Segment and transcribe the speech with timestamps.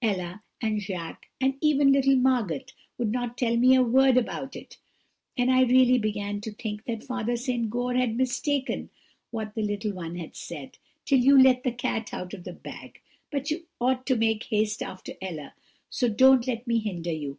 [0.00, 2.64] Ella and Jacques, and even little Margot,
[2.96, 4.78] would not tell me a word about it;
[5.36, 7.68] and I really began to think that Father St.
[7.68, 8.88] Goar had mistaken
[9.32, 13.02] what the little one had said, till you let the cat out of the bag.
[13.30, 15.52] But you ought to make haste after Ella,
[15.90, 17.36] so don't let me hinder you.'